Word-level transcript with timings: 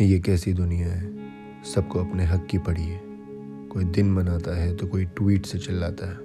ये 0.00 0.20
कैसी 0.20 0.52
दुनिया 0.52 0.88
है? 0.88 1.16
सबको 1.64 1.98
अपने 1.98 2.24
हक 2.24 2.46
की 2.46 2.58
पड़ी 2.58 2.82
है। 2.82 3.00
कोई 3.72 3.84
दिन 3.84 4.12
मनाता 4.12 4.56
है 4.56 4.76
तो 4.76 4.86
कोई 4.86 5.04
ट्वीट 5.04 5.46
से 5.46 5.58
चिल्लाता 5.58 6.10
है। 6.10 6.16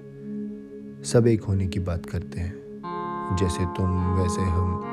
सब 1.04 1.28
एक 1.28 1.44
होने 1.44 1.68
की 1.68 1.79
बात 1.79 2.05
करते 2.05 2.39
हैं। 2.39 2.54
जैसे 3.39 3.65
तुम, 3.65 4.13
वैसे 4.15 4.42
हम। 4.42 4.84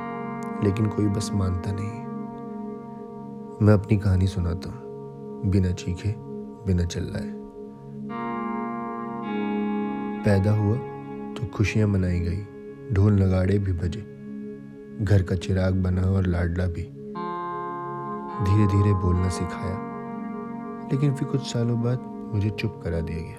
लेकिन 0.65 0.87
कोई 0.87 1.07
बस 1.07 1.31
मानता 1.33 1.73
नहीं। 1.73 1.91
मैं 3.67 3.75
अपनी 3.75 3.99
कहानी 3.99 4.27
सुनाता 4.27 4.71
हूँ। 4.71 4.83
बिना 5.51 5.71
चीखे, 5.71 6.15
बिना 6.67 6.85
चिल्लाए। 6.85 7.35
पैदा 10.25 10.53
हुआ 10.53 10.77
तो 11.35 11.47
खुशियाँ 11.47 11.89
मनाई 11.89 12.21
गई। 12.21 12.43
ढोल 12.93 13.23
नगाड़े 13.23 13.59
भी 13.59 13.73
बजे। 13.73 14.01
घर 15.05 15.23
का 15.23 15.37
चिराग 15.37 15.75
बना 15.75 16.03
और 16.03 16.27
लाडला 16.27 16.67
भी। 16.67 16.98
धीरे 18.45 18.67
धीरे 18.67 18.95
बोलना 18.95 19.29
सिखाया। 19.29 19.77
लेकिन 20.93 21.15
फिर 21.15 21.29
कुछ 21.29 21.41
सालों 21.41 21.83
बाद 21.83 22.31
मुझे 22.35 22.51
चुप 22.51 22.81
करा 22.85 23.01
दिया 23.01 23.19
गया। 23.19 23.37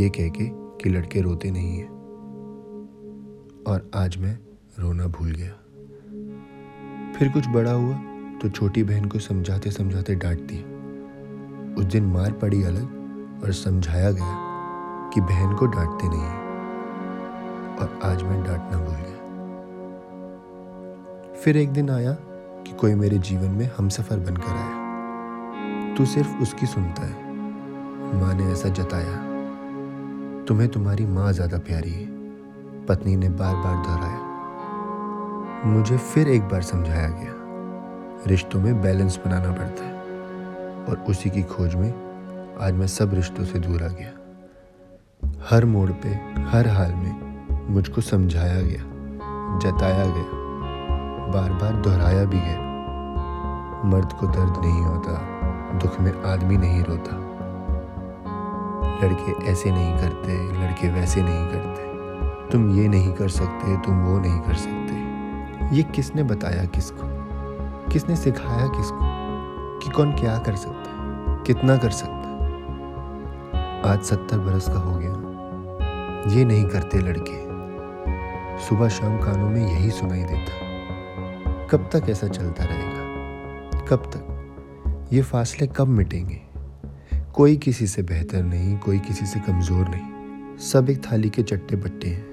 ये 0.00 0.10
कह 0.10 0.28
के 0.28 0.44
कि 0.52 0.90
लड़के 0.90 1.20
रोते 1.20 1.50
नहीं 1.50 1.78
हैं। 1.78 1.88
और 3.68 3.90
आज 3.94 4.16
मैं 4.16 4.38
रोना 4.78 5.06
भूल 5.06 5.32
गया। 5.32 5.52
फिर 7.18 7.28
कुछ 7.28 7.48
बड़ा 7.48 7.72
हुआ 7.72 7.94
तो 8.42 8.48
छोटी 8.48 8.82
बहन 8.82 9.04
को 9.04 9.18
समझाते 9.18 9.70
समझाते 9.70 10.14
डांट 10.14 10.40
दिया 10.40 10.72
उस 11.78 11.84
दिन 11.84 12.04
मार 12.04 12.32
पड़ी 12.32 12.62
अलग 12.62 12.84
और 13.44 13.52
समझाया 13.52 14.12
गया 14.12 14.38
कि 15.14 15.20
बहन 15.20 15.54
को 15.54 15.66
डांटते 15.66 16.08
नहीं 16.08 16.26
और 17.76 18.00
आज 18.04 18.22
मैं 18.22 18.44
डांटना 18.44 18.78
भूल 18.78 18.94
गया। 18.94 19.18
फिर 21.34 21.56
एक 21.56 21.70
दिन 21.70 21.90
आया 21.90 22.16
कोई 22.82 22.94
मेरे 22.94 23.18
जीवन 23.18 23.50
में 23.50 23.70
हम 23.78 23.88
सफ़र 23.88 24.16
बनकर 24.16 24.52
आया। 24.52 25.94
तू 25.94 26.04
सिर्फ़ 26.04 26.42
उसकी 26.42 26.66
सुनता 26.66 27.02
है। 27.02 27.32
माँ 28.20 28.34
ने 28.34 28.52
ऐसा 28.52 28.68
जताया। 28.68 29.16
तुम्हें 30.44 30.68
तुम्हारी 30.68 31.06
माँ 31.06 31.32
ज़्यादा 31.32 31.58
प्यारी 31.58 31.90
है। 31.90 32.06
पत्नी 32.86 33.16
ने 33.16 33.28
बार 33.28 33.54
बार 33.54 33.76
दोहराया। 33.76 34.20
मुझे 35.66 35.96
फिर 35.96 36.28
एक 36.28 36.42
बार 36.42 36.62
समझाया 36.62 37.08
गया। 37.08 37.34
रिश्तों 38.26 38.60
में 38.60 38.82
बैलेंस 38.82 39.20
बनाना 39.26 39.52
पड़ता 39.52 39.84
है। 39.84 39.92
और 40.84 41.04
उसी 41.08 41.30
की 41.30 41.42
खोज 41.42 41.74
में 41.74 41.90
आज 42.60 42.74
मैं 42.74 42.86
सब 42.86 43.14
रिश्तों 43.14 43.44
से 43.44 43.58
दूर 43.58 43.82
आ 43.82 43.88
गया। 43.88 44.12
हर 45.50 45.64
मोड़ 45.64 45.90
पे, 45.90 46.08
हर 46.42 46.68
हाल 46.68 46.94
में 46.94 47.46
मुझको 47.74 48.00
समझाया 48.00 48.60
गया, 48.60 48.82
जताया 49.58 50.04
गया। 50.04 50.42
बार 51.32 51.52
बार 51.52 51.72
दोहराया 51.72 52.24
भी 52.24 52.38
गया। 52.38 52.71
मर्द 53.84 54.12
को 54.12 54.26
दर्द 54.26 54.64
नहीं 54.64 54.82
होता, 54.82 55.12
दुख 55.78 56.00
में 56.00 56.22
आदमी 56.22 56.56
नहीं 56.56 56.84
रोता। 56.84 57.16
लड़के 59.02 59.44
ऐसे 59.44 59.70
नहीं 59.70 59.98
करते, 59.98 60.52
लड़के 60.52 60.88
वैसे 60.88 61.22
नहीं 61.22 61.46
करते। 61.46 61.92
तुम 62.52 62.70
ये 62.70 62.88
नहीं 62.88 63.12
कर 63.12 63.28
सकते, 63.28 63.76
तुम 63.76 64.02
वो 64.04 64.18
नहीं 64.18 64.40
कर 64.40 64.54
सकते। 64.54 64.92
ये 65.76 65.82
किसने 65.82 66.22
बताया 66.22 66.64
किसको? 66.64 67.22
किसने 67.92 68.16
सिखाया 68.16 68.66
किसको 68.66 68.98
कि 69.78 69.90
कौन 69.90 70.12
क्या 70.12 70.38
कर 70.38 70.56
सकता 70.56 70.92
कितना 71.46 71.76
कर 71.76 71.90
सकता 71.90 72.22
आज 73.92 74.02
सत्तर 74.02 74.38
बरस 74.38 74.68
का 74.68 74.80
हो 74.80 74.96
गया। 74.96 75.10
ये 76.30 76.44
नहीं 76.44 76.64
करते 76.66 76.98
लड़के। 76.98 77.52
सुबह 78.58 78.88
शाम 78.88 79.18
कानों 79.18 79.50
में 79.50 79.68
यही 79.68 79.90
सुनाई 79.90 80.24
देता। 80.24 81.66
कब 81.66 81.90
तक 81.92 82.10
ऐसा 82.10 82.28
चलता 82.28 82.64
रहेगा? 82.64 83.01
कब 83.92 83.98
तक? 83.98 85.08
ये 85.12 85.22
फासले 85.22 85.66
कब 85.66 85.88
मिटेंगे? 85.88 86.42
कोई 87.34 87.56
किसी 87.56 87.86
से 87.86 88.02
बेहतर 88.02 88.42
नहीं, 88.42 88.78
कोई 88.78 88.98
किसी 88.98 89.26
से 89.26 89.40
कमज़ोर 89.40 89.88
नहीं। 89.88 90.58
सब 90.58 90.90
एक 90.90 91.12
थाली 91.12 91.30
के 91.30 91.42
चट्टे 91.42 91.76
बट्टे 91.76 92.08
हैं। 92.08 92.26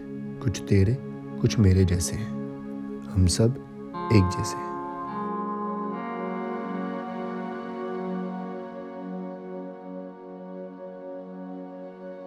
कुछ 0.44 0.62
तेरे, 0.70 0.98
कुछ 1.42 1.60
मेरे 1.60 1.86
जैसे 1.86 2.16
हैं। 2.16 2.32
हम 3.12 3.28
सब 3.28 3.56
एक 4.14 4.38
जैसे 4.38 4.58
हैं। 4.58 4.69